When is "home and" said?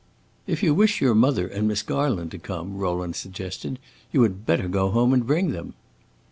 4.89-5.27